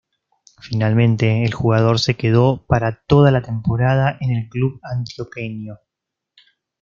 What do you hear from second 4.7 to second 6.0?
antioqueño.